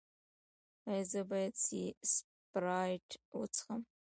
[0.89, 1.55] ایا زه باید
[2.13, 3.07] سپرایټ
[3.39, 3.81] وڅښم؟